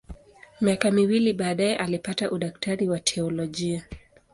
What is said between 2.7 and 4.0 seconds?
wa teolojia.